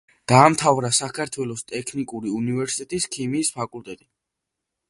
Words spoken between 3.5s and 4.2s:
ფაკულტეტი.